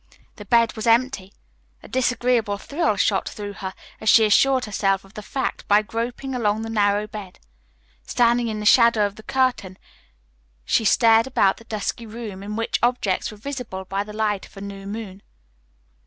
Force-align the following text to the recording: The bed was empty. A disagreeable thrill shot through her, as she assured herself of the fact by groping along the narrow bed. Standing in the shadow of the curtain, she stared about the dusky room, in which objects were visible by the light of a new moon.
The 0.37 0.45
bed 0.45 0.75
was 0.75 0.87
empty. 0.87 1.31
A 1.83 1.87
disagreeable 1.87 2.57
thrill 2.57 2.95
shot 2.95 3.29
through 3.29 3.53
her, 3.61 3.75
as 3.99 4.09
she 4.09 4.25
assured 4.25 4.65
herself 4.65 5.05
of 5.05 5.13
the 5.13 5.21
fact 5.21 5.67
by 5.67 5.83
groping 5.83 6.33
along 6.33 6.63
the 6.63 6.71
narrow 6.71 7.05
bed. 7.05 7.37
Standing 8.07 8.47
in 8.47 8.59
the 8.59 8.65
shadow 8.65 9.05
of 9.05 9.15
the 9.15 9.21
curtain, 9.21 9.77
she 10.65 10.85
stared 10.85 11.27
about 11.27 11.57
the 11.57 11.65
dusky 11.65 12.07
room, 12.07 12.41
in 12.41 12.55
which 12.55 12.79
objects 12.81 13.29
were 13.29 13.37
visible 13.37 13.85
by 13.85 14.03
the 14.03 14.11
light 14.11 14.47
of 14.47 14.57
a 14.57 14.61
new 14.61 14.87
moon. 14.87 15.21